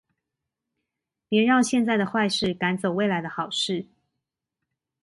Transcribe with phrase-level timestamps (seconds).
[1.29, 3.85] 別讓現在的壞事趕走未來的好事